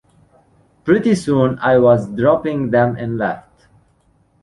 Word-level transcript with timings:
Pretty 0.83 1.13
soon 1.13 1.59
I 1.59 1.77
was 1.77 2.07
dropping 2.07 2.71
them 2.71 2.97
in 2.97 3.19
left. 3.19 3.67